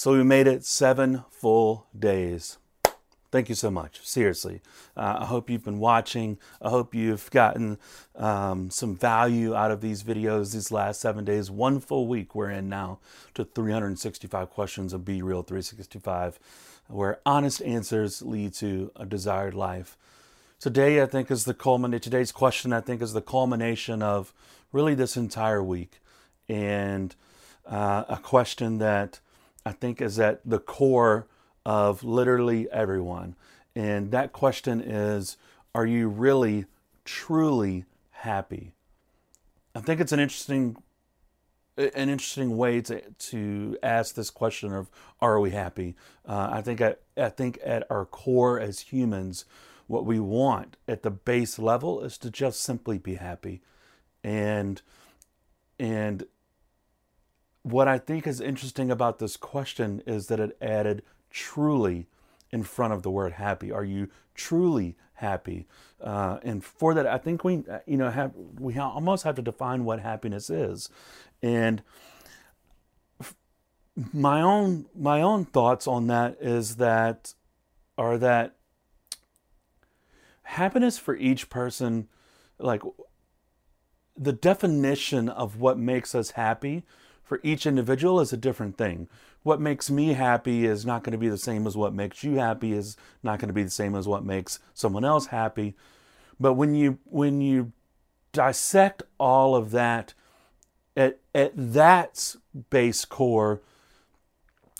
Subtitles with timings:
[0.00, 2.56] So we made it seven full days.
[3.30, 4.00] Thank you so much.
[4.02, 4.62] Seriously.
[4.96, 6.38] Uh, I hope you've been watching.
[6.62, 7.76] I hope you've gotten
[8.16, 11.50] um, some value out of these videos these last seven days.
[11.50, 12.98] One full week we're in now
[13.34, 16.38] to 365 questions of Be Real 365,
[16.88, 19.98] where honest answers lead to a desired life.
[20.58, 22.00] Today, I think, is the culmination.
[22.00, 24.32] Today's question, I think, is the culmination of
[24.72, 26.00] really this entire week.
[26.48, 27.14] And
[27.66, 29.20] uh, a question that
[29.64, 31.26] I think is at the core
[31.64, 33.36] of literally everyone.
[33.74, 35.36] And that question is
[35.74, 36.66] Are you really,
[37.04, 38.72] truly happy?
[39.74, 40.76] I think it's an interesting
[41.76, 45.94] an interesting way to to ask this question of are we happy?
[46.26, 49.44] Uh, I think I think at our core as humans,
[49.86, 53.62] what we want at the base level is to just simply be happy,
[54.22, 54.82] and
[55.78, 56.24] and
[57.62, 62.06] what I think is interesting about this question is that it added truly
[62.50, 63.70] in front of the word happy?
[63.70, 65.66] Are you truly happy?
[66.00, 69.84] Uh, and for that, I think we, you know, have we almost have to define
[69.84, 70.88] what happiness is.
[71.42, 71.82] And
[74.12, 77.34] my own my own thoughts on that is that
[77.98, 78.56] are that
[80.42, 82.08] happiness for each person,
[82.58, 82.82] like
[84.16, 86.84] the definition of what makes us happy
[87.30, 89.08] for each individual is a different thing.
[89.44, 92.38] What makes me happy is not going to be the same as what makes you
[92.38, 95.76] happy is not going to be the same as what makes someone else happy.
[96.40, 97.70] But when you when you
[98.32, 100.12] dissect all of that
[100.96, 102.34] at at that
[102.68, 103.60] base core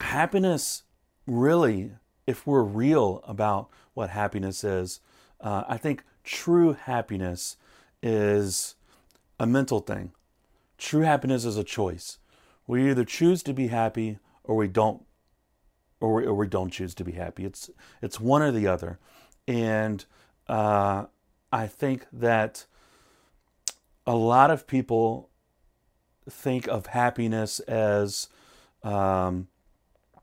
[0.00, 0.84] happiness
[1.26, 1.90] really
[2.26, 5.00] if we're real about what happiness is
[5.40, 7.56] uh, i think true happiness
[8.02, 8.74] is
[9.38, 10.12] a mental thing.
[10.78, 12.18] True happiness is a choice
[12.68, 15.02] we either choose to be happy or we don't
[16.00, 17.44] or we, or we don't choose to be happy.
[17.44, 19.00] It's it's one or the other,
[19.48, 20.04] and
[20.46, 21.06] uh,
[21.50, 22.66] I think that
[24.06, 25.30] a lot of people
[26.30, 28.28] think of happiness as
[28.84, 29.48] um,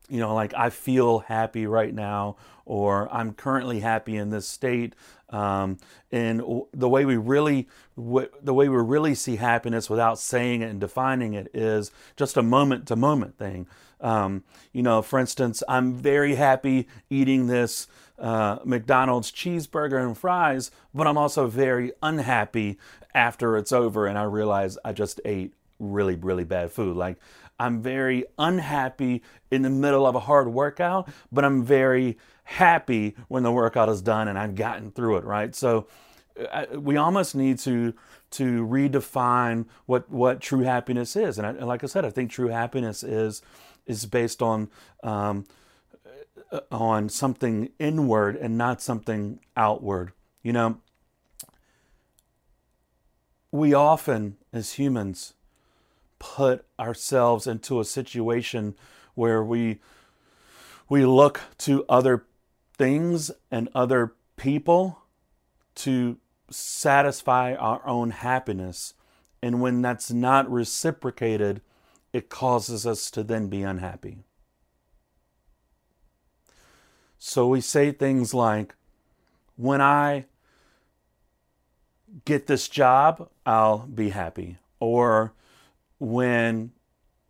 [0.08, 4.94] you know like I feel happy right now, or I'm currently happy in this state.
[5.30, 5.78] Um,
[6.12, 6.40] and
[6.72, 11.34] the way we really, the way we really see happiness without saying it and defining
[11.34, 13.66] it is just a moment to moment thing.
[14.00, 20.70] Um, you know, for instance, I'm very happy eating this uh, McDonald's cheeseburger and fries,
[20.94, 22.78] but I'm also very unhappy
[23.14, 26.96] after it's over and I realize I just ate really, really bad food.
[26.96, 27.16] Like,
[27.58, 33.42] I'm very unhappy in the middle of a hard workout, but I'm very happy when
[33.42, 35.54] the workout is done and I've gotten through it, right?
[35.54, 35.86] So
[36.52, 37.94] uh, we almost need to
[38.32, 41.38] to redefine what what true happiness is.
[41.38, 43.42] And, I, and like I said, I think true happiness is
[43.86, 44.68] is based on
[45.02, 45.44] um,
[46.52, 50.12] uh, on something inward and not something outward.
[50.42, 50.78] You know,
[53.50, 55.34] we often, as humans,
[56.18, 58.74] put ourselves into a situation
[59.14, 59.80] where we
[60.88, 62.24] we look to other
[62.78, 65.02] things and other people
[65.74, 66.18] to
[66.50, 68.94] satisfy our own happiness.
[69.42, 71.60] And when that's not reciprocated,
[72.12, 74.18] it causes us to then be unhappy.
[77.18, 78.74] So we say things like,
[79.56, 80.26] when I
[82.24, 84.58] get this job, I'll be happy.
[84.78, 85.32] Or
[85.98, 86.72] when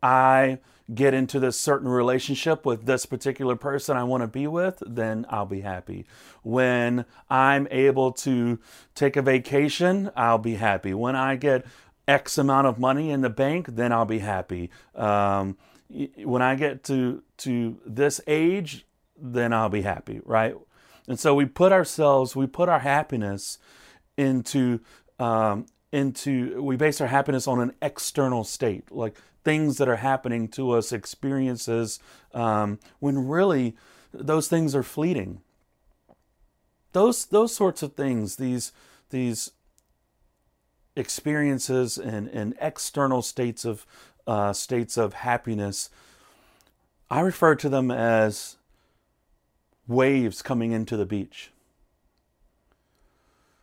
[0.01, 0.59] I
[0.93, 5.25] get into this certain relationship with this particular person I want to be with, then
[5.29, 6.05] I'll be happy.
[6.43, 8.59] When I'm able to
[8.95, 10.93] take a vacation, I'll be happy.
[10.93, 11.65] When I get
[12.07, 14.69] X amount of money in the bank, then I'll be happy.
[14.95, 15.57] Um,
[15.89, 18.85] when I get to to this age,
[19.17, 20.55] then I'll be happy, right?
[21.07, 23.57] And so we put ourselves, we put our happiness
[24.17, 24.79] into
[25.19, 30.47] um, into we base our happiness on an external state, like things that are happening
[30.49, 31.99] to us, experiences,
[32.33, 33.75] um, when really
[34.11, 35.41] those things are fleeting.
[36.91, 38.71] Those those sorts of things, these
[39.09, 39.51] these
[40.95, 43.85] experiences and, and external states of
[44.25, 45.89] uh, states of happiness,
[47.09, 48.57] I refer to them as
[49.87, 51.51] waves coming into the beach.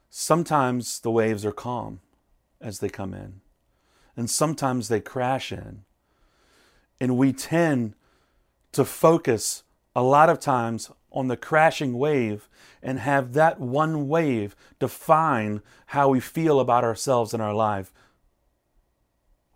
[0.08, 2.00] Sometimes the waves are calm
[2.64, 3.42] as they come in,
[4.16, 5.84] and sometimes they crash in.
[6.98, 7.94] And we tend
[8.72, 9.62] to focus
[9.94, 12.48] a lot of times on the crashing wave
[12.82, 17.92] and have that one wave define how we feel about ourselves and our life.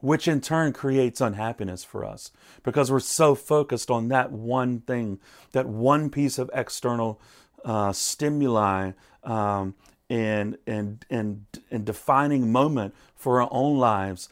[0.00, 2.30] which in turn creates unhappiness for us
[2.62, 5.18] because we're so focused on that one thing,
[5.52, 7.20] that one piece of external
[7.64, 8.92] uh, stimuli
[9.24, 9.74] um,
[10.10, 14.28] and, and, and, and defining moment for our own lives.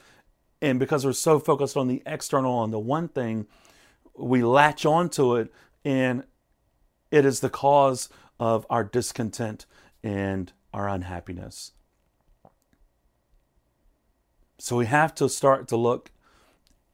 [0.62, 3.46] And because we're so focused on the external, on the one thing,
[4.14, 5.52] we latch onto it
[5.84, 6.24] and
[7.10, 8.08] it is the cause
[8.40, 9.66] of our discontent
[10.02, 11.72] and our unhappiness.
[14.58, 16.10] So we have to start to look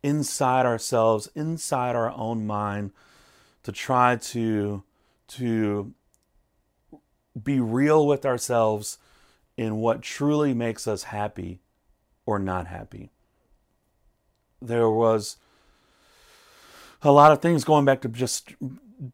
[0.02, 2.90] inside ourselves, inside our own mind,
[3.62, 4.82] to try to
[5.28, 5.94] to
[7.40, 8.98] be real with ourselves
[9.56, 11.60] in what truly makes us happy
[12.26, 13.10] or not happy.
[14.60, 15.36] There was
[17.02, 18.54] a lot of things going back to just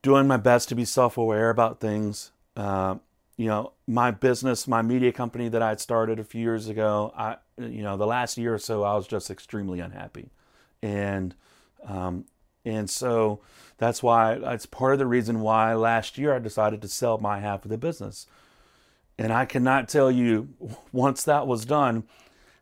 [0.03, 2.33] doing my best to be self-aware about things.
[2.57, 2.97] Uh,
[3.37, 7.15] you know, my business, my media company that I had started a few years ago,
[7.17, 10.31] I, you know, the last year or so, I was just extremely unhappy,
[10.83, 11.35] and
[11.87, 12.25] um,
[12.69, 13.41] and so
[13.79, 17.41] that's why it's part of the reason why last year I decided to sell my
[17.41, 18.27] half of the business,
[19.19, 20.51] and I cannot tell you
[20.93, 22.05] once that was done,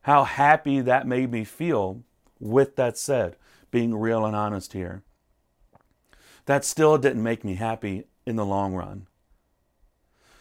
[0.03, 2.03] how happy that made me feel.
[2.39, 3.37] With that said,
[3.71, 5.03] being real and honest here,
[6.45, 9.07] that still didn't make me happy in the long run.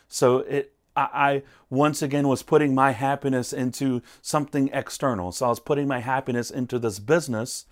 [0.09, 5.31] So it I, I once again was putting my happiness into something external.
[5.31, 7.65] So I was putting my happiness into this business,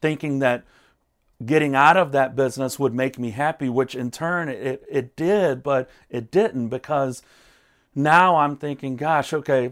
[0.00, 0.64] thinking that
[1.44, 5.62] getting out of that business would make me happy, which in turn it, it did,
[5.62, 7.22] but it didn't because
[7.94, 9.70] now I'm thinking, gosh, okay,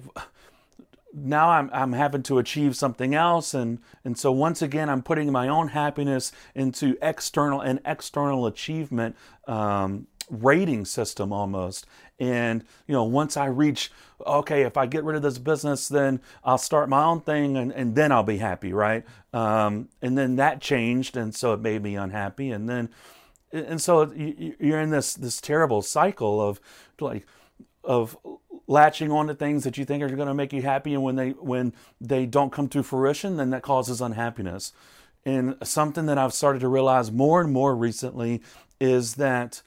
[1.13, 3.55] now I'm, I'm having to achieve something else.
[3.55, 9.17] And, and so once again, I'm putting my own happiness into external and external achievement
[9.49, 11.87] um, rating system almost.
[12.19, 13.91] And, you know, once I reach,
[14.25, 17.73] okay, if I get rid of this business, then I'll start my own thing and,
[17.73, 19.05] and then I'll be happy, right?
[19.33, 21.17] Um, and then that changed.
[21.17, 22.51] And so it made me unhappy.
[22.51, 22.89] And then,
[23.53, 26.61] and so you're in this, this terrible cycle of
[27.01, 27.27] like,
[27.85, 28.17] of
[28.67, 31.17] latching on to things that you think are going to make you happy and when
[31.17, 34.73] they when they don't come to fruition then that causes unhappiness
[35.25, 38.43] and something that i've started to realize more and more recently
[38.81, 39.63] is that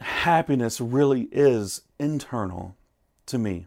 [0.00, 2.76] happiness really is internal
[3.26, 3.66] to me.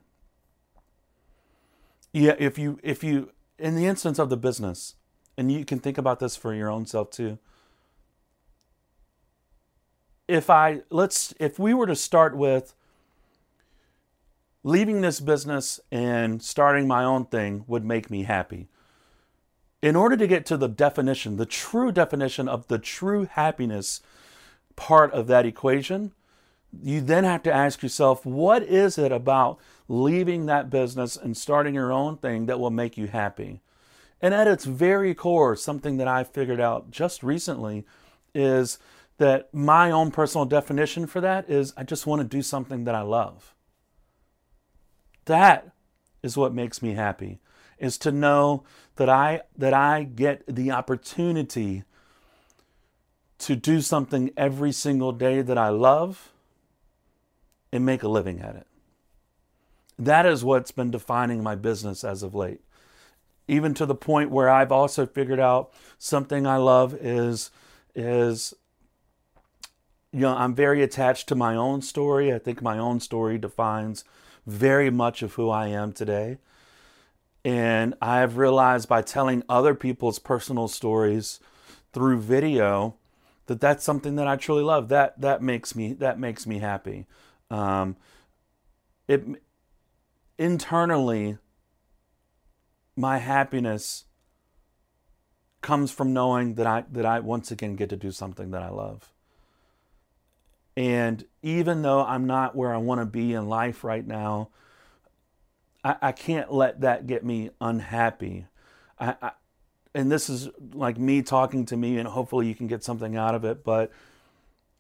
[2.13, 4.95] Yeah, if you if you in the instance of the business,
[5.37, 7.37] and you can think about this for your own self too.
[10.27, 12.73] If I let's if we were to start with
[14.63, 18.67] leaving this business and starting my own thing would make me happy.
[19.81, 24.01] In order to get to the definition, the true definition of the true happiness
[24.75, 26.11] part of that equation,
[26.81, 31.75] you then have to ask yourself, what is it about leaving that business and starting
[31.75, 33.61] your own thing that will make you happy?
[34.21, 37.85] And at its very core, something that I figured out just recently
[38.33, 38.77] is
[39.17, 42.95] that my own personal definition for that is I just want to do something that
[42.95, 43.53] I love.
[45.25, 45.71] That
[46.23, 47.39] is what makes me happy
[47.77, 48.63] is to know
[48.95, 51.83] that I that I get the opportunity
[53.39, 56.31] to do something every single day that I love
[57.71, 58.67] and make a living at it.
[59.97, 62.61] That is what's been defining my business as of late.
[63.47, 67.51] Even to the point where I've also figured out something I love is
[67.93, 68.53] is
[70.13, 72.33] you know, I'm very attached to my own story.
[72.33, 74.03] I think my own story defines
[74.45, 76.37] very much of who I am today.
[77.45, 81.39] And I have realized by telling other people's personal stories
[81.93, 82.95] through video
[83.47, 84.89] that that's something that I truly love.
[84.89, 87.05] That that makes me that makes me happy.
[87.51, 87.97] Um,
[89.07, 89.23] it
[90.39, 91.37] internally,
[92.95, 94.05] my happiness
[95.61, 98.69] comes from knowing that I that I once again get to do something that I
[98.69, 99.11] love.
[100.77, 104.49] And even though I'm not where I want to be in life right now,
[105.83, 108.45] I, I can't let that get me unhappy.
[108.97, 109.31] I, I,
[109.93, 113.35] and this is like me talking to me, and hopefully you can get something out
[113.35, 113.65] of it.
[113.65, 113.91] But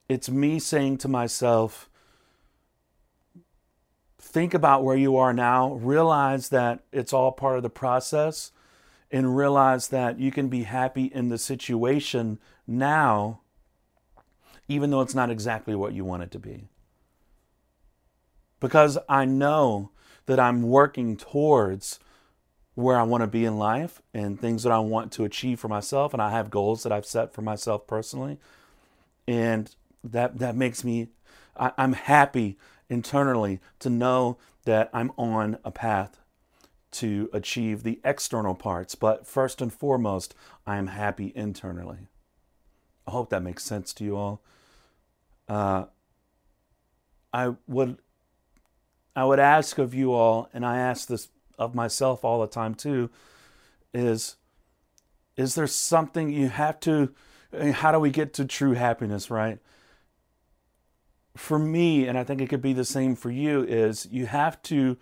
[0.07, 1.89] it's me saying to myself,
[4.31, 8.51] think about where you are now, realize that it's all part of the process,
[9.11, 13.41] and realize that you can be happy in the situation now,
[14.67, 16.69] even though it's not exactly what you want it to be.
[18.59, 19.91] Because I know
[20.27, 21.99] that I'm working towards
[22.75, 25.67] where I want to be in life and things that I want to achieve for
[25.67, 28.39] myself, and I have goals that I've set for myself personally,
[29.27, 31.09] and that that makes me
[31.57, 32.57] I, I'm happy
[32.91, 36.19] internally to know that I'm on a path
[36.91, 40.35] to achieve the external parts, but first and foremost,
[40.67, 42.09] I am happy internally.
[43.07, 44.43] I hope that makes sense to you all.
[45.47, 45.85] Uh,
[47.33, 47.97] I would
[49.15, 52.75] I would ask of you all, and I ask this of myself all the time
[52.75, 53.09] too,
[53.93, 54.35] is
[55.37, 57.13] is there something you have to
[57.73, 59.59] how do we get to true happiness, right?
[61.35, 64.61] For me, and I think it could be the same for you, is you have
[64.63, 64.97] to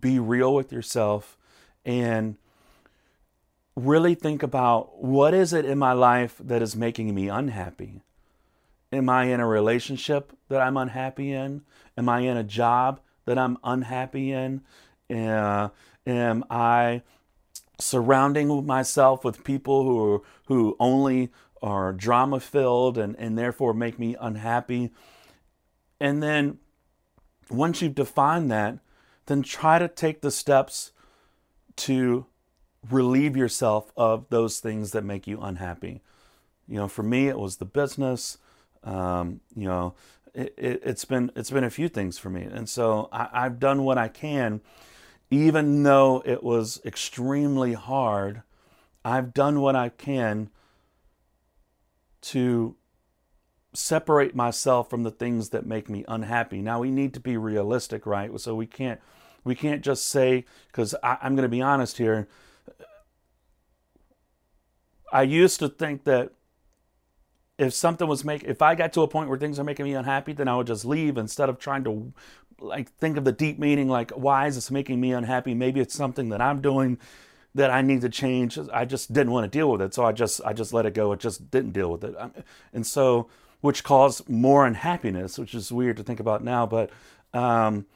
[0.00, 1.36] be real with yourself
[1.84, 2.36] and
[3.76, 8.02] really think about what is it in my life that is making me unhappy?
[8.92, 11.62] Am I in a relationship that I'm unhappy in?
[11.96, 14.62] Am I in a job that I'm unhappy in?
[15.10, 15.70] Uh,
[16.06, 17.02] am I
[17.80, 24.14] surrounding myself with people who who only are drama filled and, and therefore make me
[24.20, 24.92] unhappy?
[26.04, 26.58] And then
[27.48, 28.78] once you've defined that,
[29.24, 30.92] then try to take the steps
[31.76, 32.26] to
[32.90, 36.02] relieve yourself of those things that make you unhappy.
[36.68, 38.36] You know, for me, it was the business.
[38.82, 39.94] Um, you know,
[40.34, 43.58] it, has it, been it's been a few things for me, and so I, I've
[43.58, 44.60] done what I can,
[45.30, 48.42] even though it was extremely hard.
[49.06, 50.50] I've done what I can
[52.22, 52.76] to
[53.74, 56.62] separate myself from the things that make me unhappy.
[56.62, 58.38] Now we need to be realistic, right?
[58.40, 59.00] So we can't
[59.42, 62.28] we can't just say because I'm going to be honest here.
[65.12, 66.32] I used to think that
[67.58, 69.94] if something was making if i got to a point where things are making me
[69.94, 72.12] unhappy then i would just leave instead of trying to
[72.58, 75.94] like think of the deep meaning like why is this making me unhappy maybe it's
[75.94, 76.98] something that i'm doing
[77.54, 80.10] that i need to change i just didn't want to deal with it so i
[80.10, 82.16] just i just let it go it just didn't deal with it
[82.72, 83.28] and so
[83.64, 86.90] which caused more unhappiness which is weird to think about now but
[87.32, 87.86] um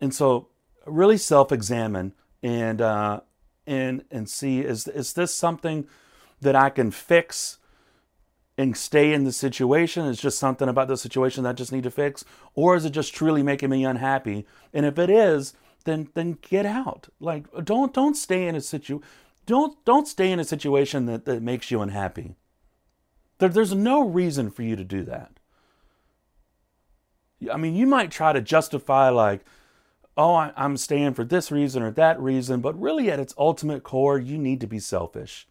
[0.00, 0.48] and so
[0.86, 3.20] really self-examine and uh
[3.66, 5.86] and and see is is this something
[6.40, 7.58] that i can fix
[8.56, 10.04] and stay in the situation?
[10.06, 12.24] Is just something about the situation that I just need to fix?
[12.56, 14.46] Or is it just truly making me unhappy?
[14.74, 15.54] And if it is,
[15.84, 17.08] then then get out.
[17.20, 19.00] Like don't don't stay in a situ
[19.46, 22.34] don't don't stay in a situation that, that makes you unhappy.
[23.38, 25.32] There, there's no reason for you to do that.
[27.52, 29.44] I mean, you might try to justify like,
[30.16, 33.84] oh, I, I'm staying for this reason or that reason, but really at its ultimate
[33.84, 35.46] core, you need to be selfish.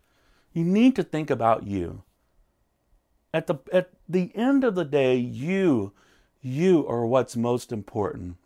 [0.53, 2.03] You need to think about you.
[3.34, 5.94] At the at the end of the day, you
[6.41, 8.38] you are what's most important.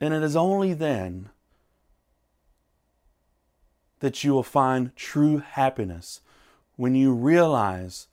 [0.00, 1.30] And it is only then
[4.00, 6.20] that you will find true happiness
[6.82, 8.08] when you realize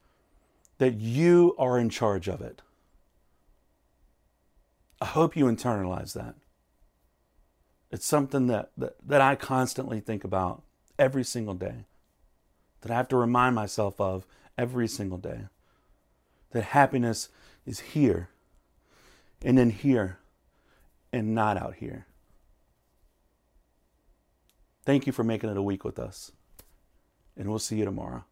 [0.78, 2.62] that you are in charge of it.
[5.02, 6.36] I hope you internalize that.
[7.90, 10.62] It's something that, that, that I constantly think about
[11.00, 11.86] every single day
[12.82, 15.48] that I have to remind myself of every single day.
[16.52, 17.30] That happiness
[17.66, 18.30] is here
[19.42, 20.20] and in here
[21.12, 22.06] and not out here.
[24.86, 26.32] Thank you for making it a week with us,
[27.36, 28.26] and we'll see you tomorrow.